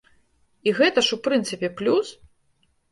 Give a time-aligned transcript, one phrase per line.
[0.71, 2.13] І гэта ж, у прынцыпе, плюс!